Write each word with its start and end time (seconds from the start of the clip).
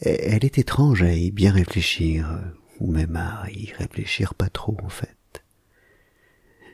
elle 0.00 0.44
est 0.44 0.58
étrange 0.58 1.02
à 1.02 1.12
y 1.12 1.30
bien 1.30 1.52
réfléchir, 1.52 2.40
ou 2.80 2.90
même 2.90 3.16
à 3.16 3.46
y 3.50 3.72
réfléchir 3.72 4.34
pas 4.34 4.48
trop 4.48 4.76
en 4.82 4.88
fait. 4.88 5.16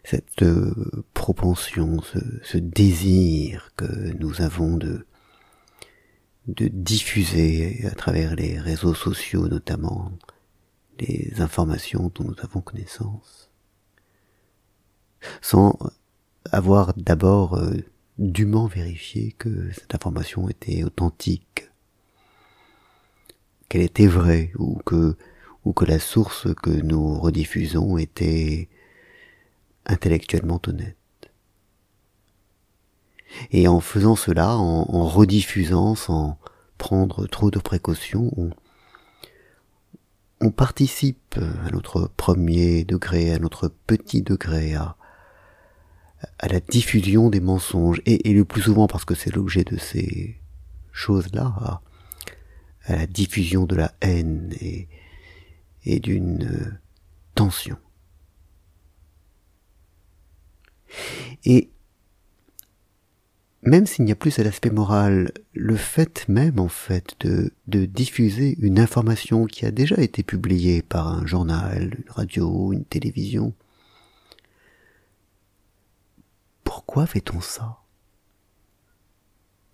Cette 0.04 0.42
euh, 0.42 1.04
propension, 1.14 2.02
ce, 2.42 2.58
désir 2.58 3.70
que 3.76 4.12
nous 4.18 4.42
avons 4.42 4.76
de, 4.76 5.06
de 6.46 6.68
diffuser 6.68 7.86
à 7.86 7.94
travers 7.94 8.34
les 8.34 8.58
réseaux 8.58 8.94
sociaux 8.94 9.48
notamment 9.48 10.12
les 11.00 11.40
informations 11.40 12.12
dont 12.14 12.24
nous 12.24 12.36
avons 12.42 12.60
connaissance, 12.60 13.50
sans 15.40 15.78
avoir 16.52 16.92
d'abord 16.94 17.54
euh, 17.54 17.74
dûment 18.18 18.66
vérifié 18.66 19.32
que 19.32 19.72
cette 19.72 19.94
information 19.94 20.48
était 20.48 20.84
authentique, 20.84 21.70
qu'elle 23.74 23.82
était 23.82 24.06
vraie, 24.06 24.52
ou 24.56 24.78
que, 24.86 25.16
la 25.84 25.98
source 25.98 26.46
que 26.62 26.70
nous 26.70 27.18
rediffusons 27.18 27.98
était 27.98 28.68
intellectuellement 29.84 30.62
honnête. 30.68 30.96
Et 33.50 33.66
en 33.66 33.80
faisant 33.80 34.14
cela, 34.14 34.56
en, 34.56 35.08
rediffusant 35.08 35.96
sans 35.96 36.38
prendre 36.78 37.26
trop 37.26 37.50
de 37.50 37.58
précautions, 37.58 38.30
on, 38.36 38.50
on 40.40 40.52
participe 40.52 41.36
à 41.66 41.72
notre 41.72 42.08
premier 42.16 42.84
degré, 42.84 43.32
à 43.32 43.40
notre 43.40 43.66
petit 43.88 44.22
degré, 44.22 44.76
à, 44.76 44.96
à 46.38 46.46
la 46.46 46.60
diffusion 46.60 47.28
des 47.28 47.40
mensonges, 47.40 48.00
et, 48.06 48.32
le 48.32 48.44
plus 48.44 48.62
souvent 48.62 48.86
parce 48.86 49.04
que 49.04 49.16
c'est 49.16 49.34
l'objet 49.34 49.64
de 49.64 49.78
ces 49.78 50.40
choses-là, 50.92 51.80
à, 52.84 52.96
la 52.96 53.06
diffusion 53.06 53.66
de 53.66 53.76
la 53.76 53.92
haine 54.00 54.52
et, 54.60 54.88
d'une 56.00 56.44
euh, 56.44 56.72
tension. 57.34 57.76
Et 61.44 61.70
même 63.62 63.86
s'il 63.86 64.04
n'y 64.04 64.12
a 64.12 64.16
plus 64.16 64.30
cet 64.30 64.46
aspect 64.46 64.70
moral, 64.70 65.32
le 65.52 65.76
fait 65.76 66.28
même 66.28 66.58
en 66.58 66.68
fait 66.68 67.16
de 67.24 67.84
diffuser 67.86 68.56
une 68.60 68.78
information 68.78 69.46
qui 69.46 69.66
a 69.66 69.70
déjà 69.70 69.96
été 69.96 70.22
publiée 70.22 70.82
par 70.82 71.08
un 71.08 71.26
journal, 71.26 71.94
une 71.98 72.10
radio, 72.10 72.72
une 72.72 72.84
télévision, 72.84 73.54
pourquoi 76.64 77.06
fait-on 77.06 77.40
ça? 77.40 77.78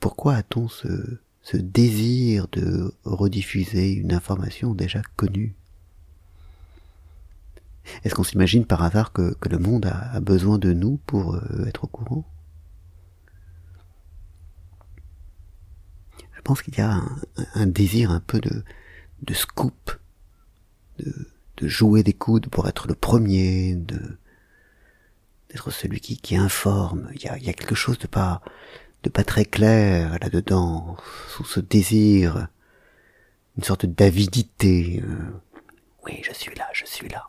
Pourquoi 0.01 0.35
a-t-on 0.35 0.69
ce, 0.69 1.19
ce 1.43 1.57
désir 1.57 2.49
de 2.53 2.95
rediffuser 3.05 3.93
une 3.93 4.13
information 4.13 4.75
déjà 4.75 5.03
connue 5.17 5.55
Est-ce 8.05 8.15
qu'on 8.15 8.25
s'imagine 8.25 8.67
par 8.67 8.83
hasard 8.83 9.13
que, 9.13 9.35
le 9.49 9.59
monde 9.59 9.87
a, 9.87 10.21
besoin 10.21 10.59
de 10.59 10.73
nous 10.73 10.99
pour 11.07 11.35
euh, 11.35 11.67
être 11.67 11.85
au 11.85 11.89
courant? 11.89 12.25
Je 16.33 16.43
pense 16.43 16.63
qu'il 16.63 16.77
y 16.77 16.81
a 16.81 17.03
un, 17.55 17.67
désir 17.67 18.11
un 18.11 18.21
peu 18.21 18.41
de, 18.41 18.65
de 19.23 19.35
scoop, 19.35 19.93
de, 20.99 21.29
de 21.59 21.69
jouer 21.69 22.03
des 22.03 22.15
coudes 22.15 22.49
pour 22.49 22.67
être 22.69 22.89
le 22.89 22.95
premier, 22.95 23.75
de 23.75 24.19
d'être 25.51 25.71
celui 25.71 26.01
qui, 26.01 26.17
qui 26.17 26.37
informe. 26.37 27.09
Il 27.15 27.29
a, 27.29 27.39
y 27.39 27.49
a 27.49 27.53
quelque 27.53 27.75
chose 27.75 27.99
de 27.99 28.07
pas 28.07 28.41
de 29.03 29.09
pas 29.11 29.25
très 29.25 29.45
clair 29.45 30.19
là-dedans, 30.21 30.97
sous 31.29 31.45
ce 31.45 31.61
désir, 31.61 32.49
une 33.57 33.65
sorte 33.65 33.87
d'avidité. 33.87 35.03
Euh, 35.03 35.31
oui, 36.05 36.21
je 36.23 36.33
suis 36.33 36.55
là, 36.55 36.69
je 36.73 36.85
suis 36.85 37.09
là. 37.09 37.29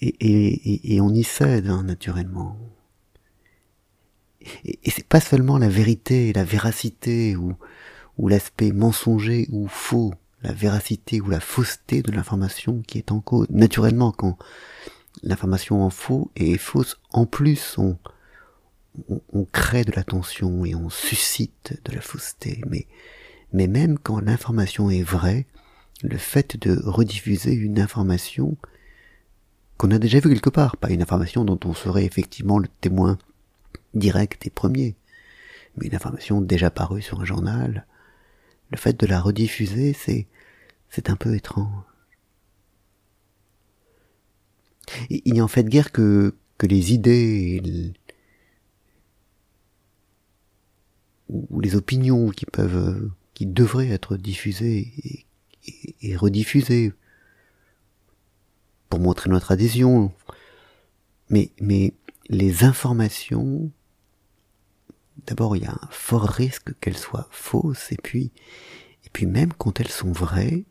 Et, 0.00 0.94
et, 0.94 1.00
on 1.00 1.10
y 1.10 1.24
cède, 1.24 1.68
hein, 1.68 1.82
naturellement. 1.82 2.56
Et, 4.64 4.78
et 4.82 4.90
c'est 4.90 5.06
pas 5.06 5.20
seulement 5.20 5.58
la 5.58 5.68
vérité, 5.68 6.32
la 6.32 6.44
véracité, 6.44 7.36
ou, 7.36 7.54
ou 8.16 8.28
l'aspect 8.28 8.72
mensonger 8.72 9.46
ou 9.50 9.68
faux 9.68 10.14
la 10.44 10.52
véracité 10.52 11.20
ou 11.20 11.30
la 11.30 11.40
fausseté 11.40 12.02
de 12.02 12.12
l'information 12.12 12.82
qui 12.86 12.98
est 12.98 13.10
en 13.10 13.20
cause. 13.20 13.46
Naturellement, 13.50 14.12
quand 14.12 14.36
l'information 15.22 15.82
en 15.82 15.90
faux 15.90 16.30
est 16.36 16.56
fausse, 16.58 16.98
en 17.12 17.26
plus 17.26 17.76
on, 17.78 17.98
on, 19.32 19.44
crée 19.44 19.84
de 19.84 19.92
la 19.92 20.04
tension 20.04 20.64
et 20.64 20.74
on 20.74 20.90
suscite 20.90 21.80
de 21.84 21.92
la 21.92 22.00
fausseté. 22.00 22.62
Mais, 22.68 22.86
mais 23.52 23.66
même 23.66 23.98
quand 23.98 24.20
l'information 24.20 24.90
est 24.90 25.02
vraie, 25.02 25.46
le 26.02 26.18
fait 26.18 26.56
de 26.56 26.80
rediffuser 26.84 27.52
une 27.52 27.80
information 27.80 28.56
qu'on 29.76 29.90
a 29.90 29.98
déjà 29.98 30.20
vue 30.20 30.30
quelque 30.30 30.50
part, 30.50 30.76
pas 30.76 30.90
une 30.90 31.02
information 31.02 31.44
dont 31.44 31.58
on 31.64 31.74
serait 31.74 32.04
effectivement 32.04 32.58
le 32.58 32.68
témoin 32.80 33.18
direct 33.94 34.46
et 34.46 34.50
premier, 34.50 34.94
mais 35.76 35.86
une 35.86 35.94
information 35.94 36.40
déjà 36.40 36.70
parue 36.70 37.02
sur 37.02 37.20
un 37.20 37.24
journal, 37.24 37.86
le 38.70 38.76
fait 38.76 38.98
de 38.98 39.06
la 39.06 39.20
rediffuser, 39.20 39.92
c'est, 39.92 40.26
c'est 40.90 41.10
un 41.10 41.16
peu 41.16 41.34
étrange. 41.34 41.84
Il 45.10 45.32
n'y 45.32 45.40
en 45.40 45.48
fait 45.48 45.64
guère 45.64 45.92
que, 45.92 46.34
que 46.58 46.66
les 46.66 46.92
idées 46.92 47.92
ou 51.28 51.60
les 51.60 51.74
opinions 51.74 52.30
qui 52.30 52.46
peuvent, 52.46 53.10
qui 53.34 53.46
devraient 53.46 53.90
être 53.90 54.16
diffusées 54.16 54.92
et, 55.04 55.96
et 56.02 56.16
rediffusées 56.16 56.92
pour 58.88 59.00
montrer 59.00 59.30
notre 59.30 59.52
adhésion. 59.52 60.12
Mais, 61.30 61.50
mais 61.60 61.94
les 62.28 62.64
informations, 62.64 63.70
d'abord 65.26 65.56
il 65.56 65.64
y 65.64 65.66
a 65.66 65.72
un 65.72 65.88
fort 65.90 66.28
risque 66.28 66.78
qu'elles 66.80 66.98
soient 66.98 67.28
fausses 67.30 67.92
et 67.92 67.96
puis, 67.96 68.30
et 69.04 69.10
puis 69.12 69.26
même 69.26 69.52
quand 69.52 69.80
elles 69.80 69.88
sont 69.88 70.12
vraies, 70.12 70.64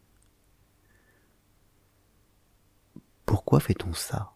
Pourquoi 3.26 3.60
fait-on 3.60 3.94
ça? 3.94 4.34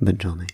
Bonne 0.00 0.20
journée. 0.20 0.46